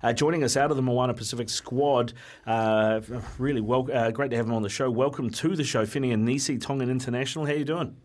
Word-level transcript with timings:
Uh, 0.00 0.12
joining 0.12 0.44
us 0.44 0.56
out 0.56 0.70
of 0.70 0.76
the 0.76 0.82
Moana 0.82 1.12
Pasifika 1.12 1.50
squad, 1.50 2.12
uh, 2.46 3.00
really 3.36 3.60
well, 3.60 3.88
uh, 3.92 4.12
great 4.12 4.30
to 4.30 4.36
have 4.36 4.46
him 4.46 4.52
on 4.52 4.62
the 4.62 4.68
show. 4.68 4.88
Welcome 4.88 5.28
to 5.28 5.56
the 5.56 5.64
show, 5.64 5.84
Fine 5.84 6.04
Inisi, 6.04 6.60
Tongan 6.60 6.88
International. 6.88 7.44
How 7.46 7.52
you 7.54 7.64
doing? 7.64 7.96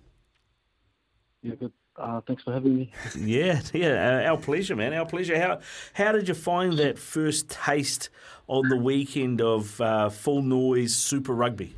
Yeah, 1.44 1.54
good. 1.54 1.71
Uh, 1.96 2.20
thanks 2.21 2.42
for 2.42 2.52
having 2.52 2.76
me. 2.76 2.92
Yeah, 3.16 3.62
yeah, 3.76 4.24
uh, 4.26 4.32
our 4.32 4.38
pleasure, 4.38 4.76
man. 4.76 4.92
Our 4.96 5.06
pleasure. 5.06 5.40
How 5.40 5.60
how 5.94 6.14
did 6.14 6.28
you 6.28 6.34
find 6.34 6.79
that 6.79 6.98
first 6.98 7.52
taste 7.52 8.10
on 8.48 8.70
the 8.70 8.78
weekend 8.78 9.39
of 9.39 9.80
uh, 9.80 10.10
full 10.10 10.41
noise 10.41 10.96
Super 10.96 11.34
Rugby? 11.36 11.75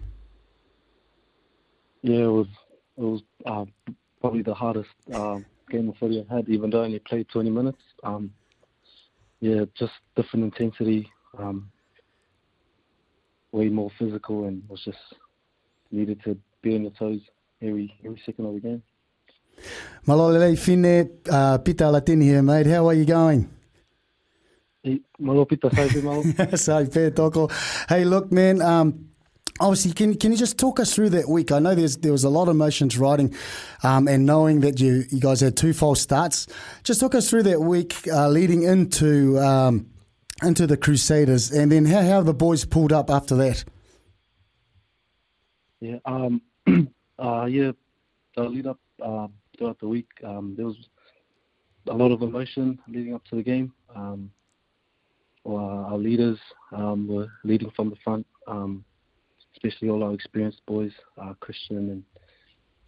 Yeah, 2.03 2.19
it 2.19 2.27
was 2.27 2.47
it 2.97 3.03
was 3.03 3.21
uh, 3.45 3.65
probably 4.21 4.43
the 4.43 4.53
hardest 4.53 4.91
uh, 5.11 5.39
game 5.69 5.89
of 5.89 5.97
footy 5.97 6.25
I 6.29 6.35
had, 6.35 6.47
even 6.47 6.69
though 6.69 6.83
I 6.83 6.85
only 6.85 6.99
played 6.99 7.27
20 7.27 7.49
minutes. 7.49 7.81
Um, 8.01 8.31
yeah, 9.39 9.65
just 9.77 9.93
different 10.15 10.45
intensity, 10.45 11.11
um, 11.37 11.71
way 13.51 13.69
more 13.69 13.91
physical, 13.97 14.45
and 14.45 14.63
was 14.67 14.83
just 14.83 14.97
needed 15.91 16.21
to 16.23 16.37
be 16.61 16.75
on 16.75 16.83
your 16.83 16.91
toes 16.91 17.21
every 17.61 17.93
every 18.03 18.21
second 18.25 18.45
of 18.45 18.53
the 18.53 18.59
game. 18.59 18.83
Malolele 20.07 20.57
Fine, 20.57 21.09
uh, 21.31 21.57
Pita 21.59 21.85
Alatini 21.85 22.23
here, 22.23 22.41
mate. 22.41 22.67
How 22.67 22.87
are 22.87 22.93
you 22.93 23.05
going? 23.05 23.49
Hey, 24.83 25.01
malo 25.17 25.45
pita 25.45 25.69
sai 25.73 25.89
malo. 26.01 26.21
Sai 26.55 26.85
toko. 27.09 27.49
Hey, 27.89 28.05
look, 28.05 28.31
man. 28.31 28.61
Um, 28.61 29.09
obviously, 29.59 29.93
can 29.93 30.15
can 30.15 30.31
you 30.31 30.37
just 30.37 30.57
talk 30.57 30.79
us 30.79 30.93
through 30.93 31.09
that 31.11 31.29
week? 31.29 31.51
I 31.51 31.59
know 31.59 31.75
there's 31.75 31.97
there 31.97 32.11
was 32.11 32.23
a 32.23 32.29
lot 32.29 32.43
of 32.43 32.55
emotions 32.55 32.97
riding, 32.97 33.33
um, 33.83 34.07
and 34.07 34.25
knowing 34.25 34.61
that 34.61 34.79
you 34.79 35.05
you 35.09 35.19
guys 35.19 35.41
had 35.41 35.55
two 35.55 35.73
false 35.73 36.01
starts. 36.01 36.47
Just 36.83 36.99
talk 36.99 37.15
us 37.15 37.29
through 37.29 37.43
that 37.43 37.61
week 37.61 37.95
uh, 38.11 38.29
leading 38.29 38.63
into 38.63 39.39
um, 39.39 39.87
into 40.43 40.67
the 40.67 40.77
Crusaders, 40.77 41.51
and 41.51 41.71
then 41.71 41.85
how 41.85 42.01
how 42.01 42.21
the 42.21 42.33
boys 42.33 42.65
pulled 42.65 42.91
up 42.91 43.09
after 43.09 43.35
that. 43.35 43.63
Yeah, 45.79 45.97
um, 46.05 46.41
uh, 47.19 47.45
yeah, 47.45 47.71
the 48.35 48.43
lead 48.43 48.67
up 48.67 48.79
uh, 49.03 49.27
throughout 49.57 49.79
the 49.79 49.87
week, 49.87 50.07
um, 50.23 50.55
there 50.57 50.65
was 50.65 50.77
a 51.87 51.93
lot 51.93 52.11
of 52.11 52.21
emotion 52.21 52.79
leading 52.87 53.13
up 53.13 53.23
to 53.25 53.35
the 53.35 53.43
game. 53.43 53.71
Um, 53.95 54.31
our 55.45 55.97
leaders 55.97 56.39
um, 56.71 57.07
were 57.07 57.27
leading 57.43 57.69
from 57.75 57.89
the 57.89 57.95
front, 58.03 58.25
um, 58.47 58.83
especially 59.65 59.89
all 59.89 60.03
our 60.03 60.13
experienced 60.13 60.61
boys, 60.65 60.91
uh, 61.21 61.33
Christian 61.39 61.77
and 61.89 62.03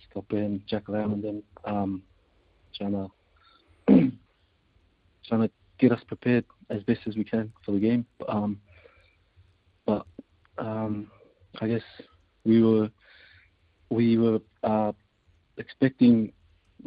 Scott 0.09 0.25
and 0.31 0.61
Jack 0.67 0.87
Lam, 0.89 1.13
and 1.13 1.23
them, 1.23 1.43
um, 1.65 2.03
trying 2.75 2.91
to 2.91 3.07
trying 5.27 5.41
to 5.41 5.49
get 5.79 5.91
us 5.91 6.01
prepared 6.07 6.45
as 6.69 6.83
best 6.83 7.01
as 7.07 7.15
we 7.15 7.23
can 7.23 7.51
for 7.65 7.71
the 7.71 7.79
game. 7.79 8.05
Um, 8.27 8.59
but 9.85 10.05
um, 10.57 11.09
I 11.59 11.67
guess 11.67 11.81
we 12.43 12.63
were 12.63 12.89
we 13.89 14.17
were 14.17 14.39
uh, 14.63 14.91
expecting 15.57 16.31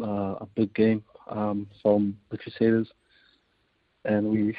uh, 0.00 0.36
a 0.40 0.46
big 0.54 0.72
game 0.74 1.02
um, 1.28 1.66
from 1.82 2.16
the 2.30 2.38
Crusaders, 2.38 2.88
and 4.04 4.28
we 4.28 4.56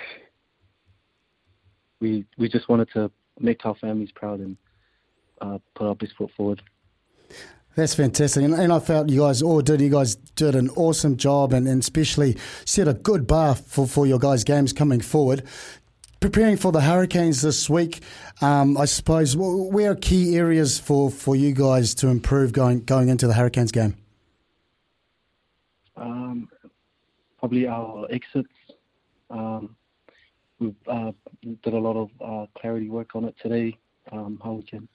we 2.02 2.26
we 2.38 2.50
just 2.50 2.68
wanted 2.68 2.90
to 2.94 3.12
make 3.40 3.66
our 3.66 3.76
families 3.76 4.12
proud 4.14 4.40
and 4.40 4.58
uh, 5.42 5.58
put 5.75 5.88
our 5.88 5.95
best 5.95 6.16
foot 6.16 6.31
forward. 6.38 6.61
That's 7.75 7.95
fantastic, 7.95 8.44
and, 8.44 8.53
and 8.53 8.73
I 8.73 8.80
felt 8.80 9.09
you 9.09 9.22
guys 9.22 9.42
all 9.42 9.61
did. 9.61 9.80
You 9.80 9.89
guys 9.89 10.16
did 10.16 10.56
an 10.56 10.70
awesome 10.72 11.16
job, 11.16 11.53
and, 11.53 11.67
and 11.67 11.81
especially 11.81 12.36
set 12.66 12.88
a 12.88 12.94
good 12.94 13.25
bar 13.25 13.56
for, 13.56 13.88
for 13.88 14.06
your 14.06 14.19
guys' 14.19 14.44
games 14.44 14.73
coming 14.73 15.00
forward. 15.00 15.44
Preparing 16.19 16.58
for 16.58 16.72
the 16.72 16.81
Hurricanes 16.81 17.42
this 17.42 17.69
week, 17.69 18.02
um, 18.42 18.78
I 18.78 18.86
suppose. 18.86 19.36
Where 19.38 19.92
are 19.92 19.95
key 19.95 20.36
areas 20.36 20.78
for, 20.78 21.09
for 21.09 21.36
you 21.36 21.53
guys 21.53 21.95
to 21.95 22.09
improve 22.09 22.52
going 22.52 22.84
going 22.84 23.09
into 23.09 23.25
the 23.25 23.34
Hurricanes 23.34 23.72
game? 23.72 23.96
Um, 25.96 26.50
probably 27.40 27.68
our 27.68 28.06
exits. 28.12 28.53
Um, 29.30 29.75
we 30.59 30.75
uh, 30.88 31.13
did 31.63 31.74
a 31.74 31.80
lot 31.80 31.96
of 31.96 32.09
uh, 32.19 32.46
clarity 32.59 32.90
work 32.90 33.16
on 33.16 33.25
it 33.25 33.35
today. 33.41 33.78
Um, 34.12 34.40
how 34.44 34.53
we 34.53 34.63
can 34.63 34.88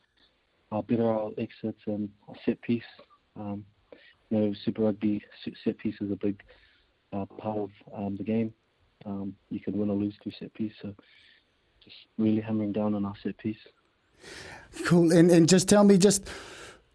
better 0.71 1.09
our 1.09 1.31
exits 1.39 1.81
and 1.87 2.09
set 2.45 2.61
piece. 2.63 2.83
Um, 3.39 3.65
you 4.31 4.39
know, 4.39 4.55
Super 4.65 4.83
Rugby 4.83 5.23
set 5.65 5.79
piece 5.79 5.97
is 6.01 6.11
a 6.11 6.17
big 6.17 6.43
uh, 7.13 7.27
part 7.27 7.59
of 7.59 7.71
um, 7.95 8.17
the 8.17 8.25
game. 8.25 8.53
Um, 9.05 9.35
you 9.51 9.61
can 9.61 9.77
win 9.77 9.91
or 9.91 9.97
lose 9.97 10.15
through 10.23 10.33
set 10.39 10.53
piece, 10.55 10.73
so 10.83 10.95
just 11.85 11.97
really 12.19 12.41
hammering 12.41 12.73
down 12.73 12.95
on 12.95 13.05
our 13.05 13.15
set 13.23 13.39
piece. 13.39 13.59
Cool, 14.85 15.13
and 15.13 15.31
and 15.31 15.49
just 15.49 15.69
tell 15.69 15.85
me 15.85 15.99
just 15.99 16.29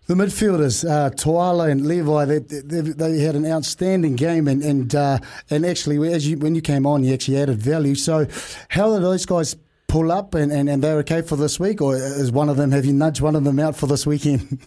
the 0.07 0.15
midfielders, 0.15 0.83
uh, 0.89 1.11
Toala 1.11 1.71
and 1.71 1.85
Levi, 1.87 2.25
they, 2.25 2.39
they, 2.39 2.81
they, 2.81 3.19
had 3.19 3.35
an 3.35 3.45
outstanding 3.45 4.15
game, 4.15 4.47
and 4.47 4.61
and 4.61 4.93
uh, 4.93 5.19
and 5.49 5.65
actually, 5.65 6.11
as 6.11 6.27
you 6.27 6.37
when 6.37 6.55
you 6.55 6.61
came 6.61 6.85
on, 6.85 7.03
you 7.03 7.13
actually 7.13 7.37
added 7.37 7.59
value. 7.59 7.95
So, 7.95 8.27
how 8.69 8.91
are 8.91 8.99
those 8.99 9.25
guys 9.25 9.55
pull 9.91 10.11
up, 10.11 10.33
and, 10.33 10.51
and, 10.51 10.69
and 10.69 10.81
they're 10.81 10.99
okay 10.99 11.21
for 11.21 11.35
this 11.35 11.59
week, 11.59 11.81
or 11.81 11.95
is 11.95 12.31
one 12.31 12.47
of 12.47 12.55
them 12.55 12.71
have 12.71 12.85
you 12.85 12.93
nudged 12.93 13.19
one 13.21 13.35
of 13.35 13.43
them 13.43 13.59
out 13.59 13.75
for 13.75 13.87
this 13.87 14.05
weekend? 14.05 14.57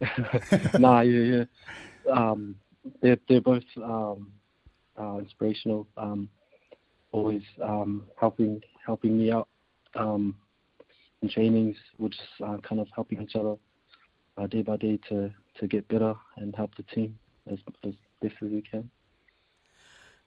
nah, 0.78 1.00
yeah, 1.00 1.20
yeah. 1.20 1.44
Um, 2.12 2.56
they're 3.00 3.18
they're 3.28 3.40
both 3.40 3.62
um, 3.76 4.32
uh, 5.00 5.18
inspirational. 5.18 5.86
Um, 5.96 6.28
always 7.12 7.42
um, 7.62 8.04
helping 8.18 8.60
helping 8.84 9.16
me 9.16 9.30
out. 9.30 9.48
Um, 9.94 10.34
in 11.22 11.28
trainings, 11.28 11.76
we're 11.98 12.08
just 12.08 12.22
uh, 12.44 12.56
kind 12.68 12.80
of 12.80 12.88
helping 12.94 13.22
each 13.22 13.36
other 13.36 13.54
uh, 14.38 14.46
day 14.48 14.62
by 14.62 14.76
day 14.76 14.98
to, 15.08 15.30
to 15.60 15.68
get 15.68 15.86
better 15.86 16.14
and 16.36 16.54
help 16.56 16.74
the 16.74 16.82
team 16.82 17.16
as, 17.50 17.58
as 17.84 17.94
best 18.20 18.34
as 18.42 18.50
we 18.50 18.62
can. 18.62 18.90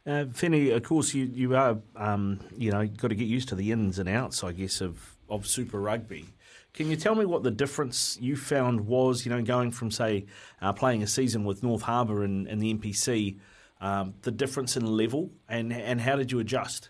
Uh, 0.05 0.25
Finney, 0.33 0.69
of 0.69 0.83
course, 0.83 1.13
you 1.13 1.25
you 1.25 1.55
are 1.55 1.77
um, 1.95 2.39
you 2.55 2.71
know 2.71 2.85
got 2.85 3.07
to 3.07 3.15
get 3.15 3.27
used 3.27 3.49
to 3.49 3.55
the 3.55 3.71
ins 3.71 3.97
and 3.99 4.07
outs, 4.07 4.43
I 4.43 4.51
guess, 4.51 4.81
of 4.81 5.15
of 5.29 5.47
Super 5.47 5.79
Rugby. 5.79 6.25
Can 6.73 6.89
you 6.89 6.95
tell 6.95 7.15
me 7.15 7.25
what 7.25 7.41
the 7.43 7.51
difference 7.51 8.17
you 8.19 8.35
found 8.35 8.85
was, 8.85 9.25
you 9.25 9.31
know, 9.31 9.41
going 9.41 9.71
from 9.71 9.89
say 9.89 10.25
uh, 10.61 10.73
playing 10.73 11.03
a 11.03 11.07
season 11.07 11.45
with 11.45 11.63
North 11.63 11.81
Harbour 11.81 12.23
and, 12.23 12.45
the 12.61 12.73
NPC, 12.73 13.39
um, 13.79 14.13
the 14.23 14.31
difference 14.31 14.75
in 14.75 14.85
level, 14.85 15.31
and 15.47 15.71
and 15.73 16.01
how 16.01 16.15
did 16.17 16.31
you 16.31 16.39
adjust? 16.39 16.89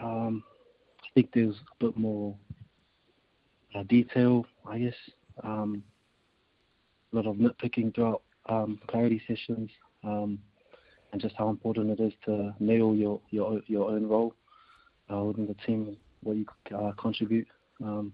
Um, 0.00 0.44
think 1.14 1.30
there's 1.32 1.56
a 1.56 1.84
bit 1.84 1.96
more 1.96 2.36
uh, 3.74 3.82
detail, 3.84 4.46
I 4.66 4.78
guess. 4.78 4.94
Um, 5.42 5.82
a 7.12 7.16
lot 7.16 7.26
of 7.26 7.36
nitpicking 7.36 7.94
throughout 7.94 8.22
um, 8.46 8.78
clarity 8.86 9.22
sessions, 9.26 9.70
um, 10.04 10.38
and 11.12 11.20
just 11.20 11.34
how 11.36 11.48
important 11.48 11.90
it 11.90 12.02
is 12.02 12.12
to 12.24 12.54
nail 12.58 12.94
your 12.94 13.20
your 13.30 13.60
your 13.66 13.90
own 13.90 14.06
role 14.06 14.34
uh, 15.12 15.18
within 15.18 15.46
the 15.46 15.56
team, 15.66 15.96
what 16.22 16.36
you 16.36 16.46
uh, 16.76 16.92
contribute. 16.92 17.48
Um, 17.84 18.12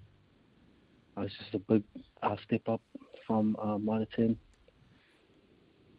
it's 1.18 1.34
just 1.38 1.54
a 1.54 1.58
big 1.58 1.82
uh, 2.22 2.36
step 2.44 2.62
up 2.68 2.80
from 3.26 3.56
uh, 3.60 3.76
Mitre 3.78 4.06
ten 4.14 4.36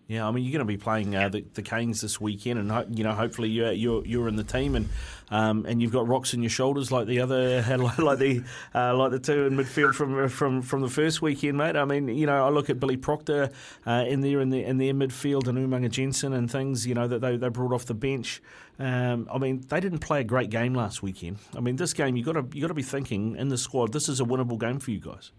yeah, 0.10 0.28
I 0.28 0.32
mean 0.32 0.44
you're 0.44 0.52
going 0.52 0.66
to 0.66 0.66
be 0.66 0.76
playing 0.76 1.16
uh, 1.16 1.30
the, 1.30 1.46
the 1.54 1.62
Canes 1.62 2.02
this 2.02 2.20
weekend, 2.20 2.60
and 2.60 2.98
you 2.98 3.04
know 3.04 3.12
hopefully 3.12 3.48
you're 3.48 3.72
you're, 3.72 4.04
you're 4.08 4.28
in 4.28 4.38
the 4.38 4.44
team, 4.44 4.74
and 4.74 4.90
um, 5.30 5.68
and 5.68 5.84
you've 5.84 5.92
got 5.92 6.08
rocks 6.08 6.34
in 6.34 6.42
your 6.42 6.50
shoulders 6.50 6.92
like 6.92 7.06
the 7.06 7.20
other 7.20 7.62
like 7.78 8.18
the 8.18 8.44
uh, 8.74 8.96
like 8.98 9.12
the 9.12 9.20
two 9.20 9.46
in 9.46 9.56
midfield 9.56 9.94
from 9.94 10.28
from 10.28 10.64
from 10.64 10.82
the 10.82 10.90
first 10.90 11.22
weekend, 11.22 11.60
mate. 11.60 11.76
I 11.76 11.86
mean 11.86 12.08
you 12.08 12.26
know 12.26 12.44
I 12.44 12.50
look 12.50 12.72
at 12.72 12.80
Billy 12.80 12.98
Proctor 12.98 13.52
uh, 13.86 14.04
in 14.08 14.22
there 14.22 14.40
in 14.42 14.50
the 14.50 14.64
in 14.64 14.80
their 14.80 14.96
midfield 14.96 15.48
and 15.48 15.60
Umaga 15.60 15.92
Jensen 15.92 16.34
and 16.34 16.50
things 16.50 16.88
you 16.88 16.96
know 16.96 17.08
that 17.08 17.22
they, 17.22 17.38
they 17.38 17.50
brought 17.50 17.72
off 17.72 17.86
the 17.86 17.94
bench. 17.94 18.42
Um, 18.80 19.28
I 19.32 19.38
mean 19.38 19.64
they 19.70 19.80
didn't 19.80 20.00
play 20.00 20.22
a 20.22 20.24
great 20.24 20.50
game 20.50 20.74
last 20.74 21.04
weekend. 21.04 21.38
I 21.56 21.60
mean 21.60 21.76
this 21.76 21.94
game 21.94 22.16
you 22.16 22.24
got 22.24 22.34
to 22.34 22.48
you 22.52 22.62
got 22.62 22.70
to 22.70 22.74
be 22.74 22.82
thinking 22.82 23.36
in 23.36 23.50
the 23.50 23.60
squad 23.60 23.94
this 23.94 24.10
is 24.10 24.20
a 24.20 24.26
winnable 24.26 24.60
game 24.60 24.80
for 24.80 24.90
you 24.90 25.00
guys. 25.00 25.32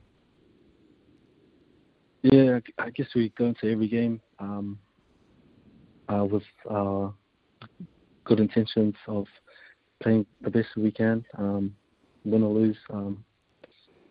Yeah, 2.22 2.58
I 2.78 2.90
guess 2.90 3.06
we 3.14 3.32
go 3.38 3.46
into 3.46 3.70
every 3.70 3.88
game 3.88 4.20
um, 4.38 4.78
uh, 6.08 6.24
with 6.24 6.42
uh, 6.68 7.08
good 8.24 8.40
intentions 8.40 8.94
of 9.06 9.26
playing 10.02 10.26
the 10.42 10.50
best 10.50 10.68
we 10.76 10.90
can. 10.90 11.24
Um, 11.38 11.74
win 12.24 12.42
or 12.42 12.52
lose, 12.52 12.76
um, 12.90 13.24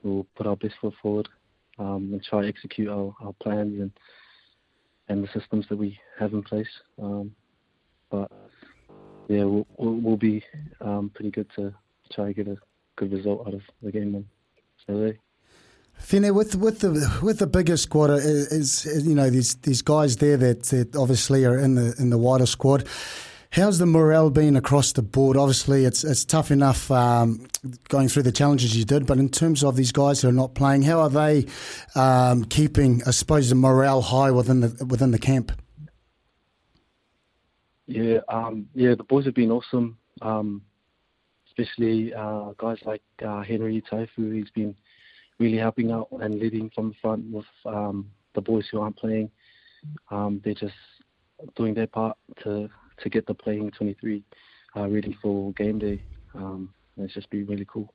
we'll 0.01 0.25
put 0.35 0.47
our 0.47 0.55
best 0.55 0.73
foot 0.81 0.93
forward 1.01 1.29
um, 1.77 2.09
and 2.11 2.23
try 2.23 2.41
to 2.41 2.47
execute 2.47 2.89
our, 2.89 3.13
our 3.21 3.33
plans 3.41 3.79
and 3.79 3.91
and 5.09 5.23
the 5.23 5.39
systems 5.39 5.65
that 5.69 5.77
we 5.77 5.99
have 6.19 6.33
in 6.33 6.43
place. 6.43 6.67
Um, 7.01 7.31
but 8.11 8.31
yeah, 9.27 9.43
we'll, 9.43 9.65
we'll 9.77 10.17
be 10.17 10.43
um, 10.81 11.11
pretty 11.13 11.31
good 11.31 11.47
to 11.55 11.73
try 12.11 12.27
to 12.27 12.33
get 12.33 12.47
a 12.47 12.57
good 12.95 13.11
result 13.11 13.47
out 13.47 13.55
of 13.55 13.61
the 13.81 13.91
game 13.91 14.13
on 14.15 14.25
Saturday. 14.85 15.19
Fine, 15.99 16.33
with 16.33 16.55
with 16.55 16.79
the 16.79 17.19
with 17.21 17.39
the 17.39 17.47
bigger 17.47 17.77
squad 17.77 18.09
is, 18.09 18.85
is, 18.85 19.05
you 19.07 19.13
know 19.13 19.29
these 19.29 19.55
these 19.57 19.81
guys 19.81 20.17
there 20.17 20.37
that, 20.37 20.63
that 20.63 20.95
obviously 20.95 21.45
are 21.45 21.57
in 21.57 21.75
the 21.75 21.93
in 21.99 22.09
the 22.09 22.17
wider 22.17 22.47
squad. 22.47 22.87
How's 23.51 23.79
the 23.79 23.85
morale 23.85 24.29
been 24.29 24.55
across 24.55 24.91
the 24.91 25.01
board? 25.01 25.35
Obviously, 25.35 25.85
it's 25.85 26.03
it's 26.03 26.23
tough 26.23 26.51
enough 26.51 26.89
um, 26.89 27.47
going 27.89 28.07
through 28.07 28.23
the 28.23 28.31
challenges 28.31 28.77
you 28.77 28.85
did, 28.85 29.05
but 29.05 29.17
in 29.17 29.29
terms 29.29 29.63
of 29.63 29.75
these 29.75 29.91
guys 29.91 30.21
who 30.21 30.29
are 30.29 30.31
not 30.31 30.55
playing, 30.55 30.83
how 30.83 30.99
are 30.99 31.09
they 31.09 31.45
um, 31.95 32.45
keeping, 32.45 33.01
I 33.05 33.11
suppose, 33.11 33.49
the 33.49 33.55
morale 33.55 34.01
high 34.01 34.31
within 34.31 34.61
the 34.61 34.85
within 34.85 35.11
the 35.11 35.19
camp? 35.19 35.51
Yeah, 37.87 38.19
um, 38.29 38.67
yeah, 38.73 38.95
the 38.95 39.03
boys 39.03 39.25
have 39.25 39.35
been 39.35 39.51
awesome. 39.51 39.97
Um, 40.21 40.61
especially 41.47 42.13
uh, 42.13 42.53
guys 42.57 42.77
like 42.85 43.01
uh, 43.25 43.41
Henry 43.41 43.83
Taefu, 43.91 44.33
he's 44.33 44.49
been 44.51 44.75
really 45.39 45.57
helping 45.57 45.91
out 45.91 46.07
and 46.21 46.39
leading 46.39 46.69
from 46.69 46.89
the 46.89 46.95
front 47.01 47.23
with 47.31 47.45
um, 47.65 48.11
the 48.35 48.41
boys 48.41 48.67
who 48.69 48.81
aren't 48.81 48.97
playing. 48.97 49.31
Um, 50.11 50.41
they're 50.43 50.53
just 50.53 50.75
doing 51.55 51.73
their 51.73 51.87
part 51.87 52.17
to 52.43 52.69
to 53.01 53.09
get 53.09 53.25
the 53.25 53.33
playing 53.33 53.71
23 53.71 54.23
uh, 54.75 54.89
ready 54.89 55.17
for 55.21 55.53
game 55.53 55.79
day. 55.79 56.03
Um, 56.35 56.73
it's 56.97 57.13
just 57.13 57.29
been 57.29 57.45
really 57.45 57.65
cool. 57.65 57.93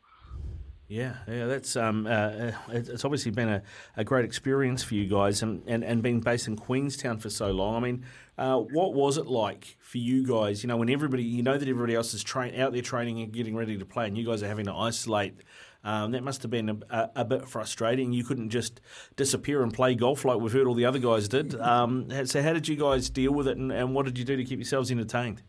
Yeah, 0.87 1.17
yeah, 1.26 1.46
that's 1.46 1.76
um, 1.76 2.06
uh, 2.06 2.52
it's 2.69 3.06
obviously 3.06 3.31
been 3.31 3.49
a, 3.49 3.62
a 3.96 4.05
great 4.05 4.26
experience 4.26 4.82
for 4.82 4.94
you 4.94 5.06
guys, 5.06 5.43
and, 5.43 5.62
and, 5.67 5.82
and 5.82 6.02
being 6.02 6.20
based 6.20 6.46
in 6.46 6.56
Queenstown 6.56 7.19
for 7.19 7.31
so 7.31 7.52
long. 7.52 7.76
I 7.76 7.81
mean, 7.81 8.05
uh, 8.37 8.58
what 8.58 8.93
was 8.93 9.17
it 9.17 9.26
like 9.26 9.79
for 9.81 9.96
you 9.96 10.26
guys? 10.26 10.62
You 10.62 10.69
know, 10.69 10.76
when 10.76 10.91
everybody, 10.91 11.23
you 11.23 11.43
know 11.43 11.56
that 11.56 11.67
everybody 11.67 11.94
else 11.94 12.12
is 12.12 12.23
train 12.23 12.61
out 12.61 12.75
there 12.75 12.82
training 12.82 13.20
and 13.20 13.32
getting 13.32 13.56
ready 13.56 13.79
to 13.79 13.85
play, 13.87 14.06
and 14.06 14.19
you 14.19 14.26
guys 14.26 14.43
are 14.43 14.46
having 14.46 14.67
to 14.67 14.75
isolate. 14.75 15.35
Um, 15.84 16.12
that 16.12 16.22
must 16.22 16.40
have 16.40 16.50
been 16.50 16.70
a, 16.70 16.76
a, 16.88 17.10
a, 17.16 17.25
bit 17.26 17.46
frustrating. 17.46 18.14
You 18.14 18.25
couldn't 18.25 18.48
just 18.48 18.81
disappear 19.16 19.62
and 19.62 19.72
play 19.72 19.94
golf 19.94 20.25
like 20.25 20.40
we've 20.40 20.52
heard 20.52 20.66
all 20.66 20.75
the 20.75 20.86
other 20.86 20.98
guys 20.98 21.28
did. 21.28 21.54
Um, 21.75 22.08
so, 22.26 22.40
how 22.40 22.52
did 22.52 22.69
you 22.69 22.76
guys 22.76 23.10
deal 23.10 23.32
with 23.32 23.48
it, 23.48 23.56
and, 23.56 23.72
and 23.72 23.94
what 23.94 24.04
did 24.04 24.19
you 24.19 24.25
do 24.25 24.36
to 24.36 24.44
keep 24.44 24.58
yourselves 24.58 24.90
entertained? 24.90 25.42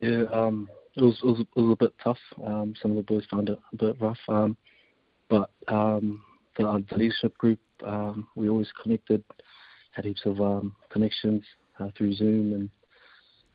Yeah, 0.00 0.24
um, 0.32 0.68
it 0.96 1.02
was, 1.02 1.18
it 1.22 1.26
was, 1.26 1.40
it 1.40 1.60
was 1.60 1.72
a 1.72 1.76
bit 1.76 1.94
tough. 2.02 2.18
Um, 2.42 2.74
some 2.80 2.92
of 2.92 2.96
the 2.96 3.02
boys 3.02 3.24
found 3.30 3.50
it 3.50 3.58
a 3.72 3.76
bit 3.76 4.00
rough, 4.00 4.18
um, 4.28 4.56
but 5.28 5.50
um, 5.68 6.22
the, 6.56 6.66
uh, 6.66 6.78
the, 6.88 6.96
leadership 6.96 7.36
group 7.36 7.58
um, 7.84 8.26
we 8.36 8.48
always 8.48 8.68
connected, 8.82 9.22
had 9.92 10.04
heaps 10.04 10.22
of 10.24 10.40
um, 10.40 10.74
connections 10.90 11.42
uh, 11.78 11.88
through 11.96 12.14
Zoom 12.14 12.52
and 12.54 12.70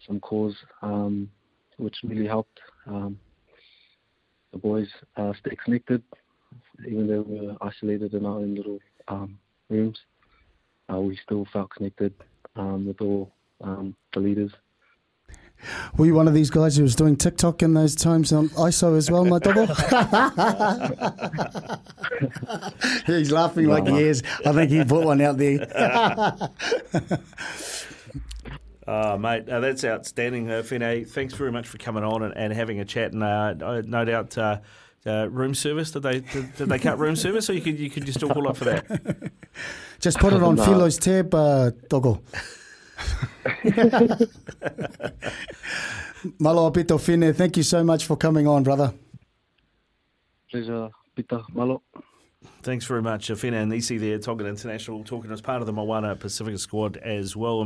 some 0.05 0.19
calls, 0.19 0.55
um, 0.81 1.29
which 1.77 1.95
really 2.03 2.27
helped 2.27 2.59
the 2.85 3.15
boys 4.61 4.87
uh, 5.17 5.33
stay 5.39 5.55
connected, 5.63 6.03
even 6.87 7.07
though 7.07 7.21
we 7.21 7.47
were 7.47 7.57
isolated 7.61 8.13
in 8.13 8.25
our 8.25 8.37
own 8.37 8.55
little 8.55 8.79
rooms. 9.69 9.99
Uh, 10.91 10.99
we 10.99 11.17
still 11.23 11.45
felt 11.51 11.69
connected 11.71 12.13
with 12.55 13.01
all 13.01 13.31
the 13.59 14.19
leaders. 14.19 14.51
Were 15.97 16.05
you 16.05 16.15
one 16.15 16.27
of 16.27 16.33
these 16.33 16.49
guys 16.49 16.75
who 16.75 16.83
was 16.83 16.95
doing 16.95 17.15
TikTok 17.15 17.61
in 17.61 17.73
those 17.73 17.95
times 17.95 18.33
on 18.33 18.49
ISO 18.49 18.97
as 18.97 19.11
well, 19.11 19.25
my 19.25 19.39
double? 19.39 19.67
He's 23.05 23.31
laughing 23.31 23.65
no, 23.65 23.71
like 23.71 23.83
no. 23.83 23.95
he 23.95 24.03
is. 24.03 24.23
I 24.45 24.53
think 24.53 24.71
he 24.71 24.83
put 24.83 25.05
one 25.05 25.21
out 25.21 25.37
there. 25.37 25.59
Oh, 28.87 29.17
mate, 29.17 29.47
uh, 29.47 29.59
that's 29.59 29.85
outstanding, 29.85 30.49
uh, 30.49 30.63
Fine. 30.63 31.05
Thanks 31.05 31.35
very 31.35 31.51
much 31.51 31.67
for 31.67 31.77
coming 31.77 32.03
on 32.03 32.23
and, 32.23 32.35
and 32.35 32.51
having 32.51 32.79
a 32.79 32.85
chat. 32.85 33.13
And 33.13 33.23
uh, 33.23 33.81
no 33.81 34.05
doubt, 34.05 34.37
uh, 34.37 34.59
uh, 35.05 35.27
room 35.29 35.53
service. 35.53 35.91
Did 35.91 36.03
they 36.03 36.19
did, 36.21 36.55
did, 36.55 36.69
they 36.69 36.79
cut 36.79 36.99
room 36.99 37.15
service, 37.15 37.49
or 37.49 37.53
you 37.53 37.61
could 37.61 37.79
you 37.79 37.89
could 37.89 38.05
just 38.05 38.19
still 38.19 38.29
call 38.29 38.47
up 38.47 38.57
for 38.57 38.65
that? 38.65 39.31
Just 39.99 40.17
put 40.17 40.33
it 40.33 40.41
on 40.41 40.55
no. 40.57 40.65
Philo's 40.65 40.97
tab, 40.97 41.33
uh, 41.35 41.69
Doggo. 41.87 42.23
Malo 46.39 46.71
Pito 46.71 46.99
Fine, 46.99 47.33
thank 47.33 47.55
you 47.55 47.61
so 47.61 47.83
much 47.83 48.05
for 48.05 48.17
coming 48.17 48.47
on, 48.47 48.63
brother. 48.63 48.95
Pleasure, 50.49 50.89
Peter. 51.15 51.41
Malo. 51.53 51.83
Thanks 52.63 52.85
very 52.85 53.03
much, 53.03 53.27
Fine 53.27 53.53
Inisi 53.53 53.99
there, 53.99 54.17
Tongan 54.17 54.47
International, 54.47 55.03
talking 55.03 55.31
as 55.31 55.41
part 55.41 55.61
of 55.61 55.67
the 55.67 55.73
Moana 55.73 56.15
Pasifika 56.15 56.59
squad 56.59 56.97
as 56.97 57.35
well. 57.35 57.61